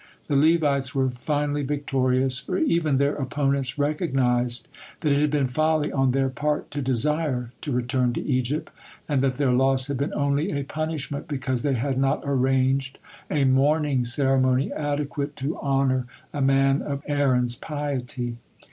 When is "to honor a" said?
15.35-16.41